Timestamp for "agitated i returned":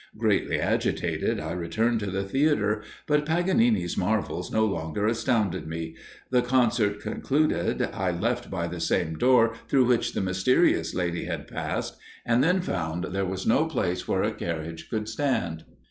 0.59-1.99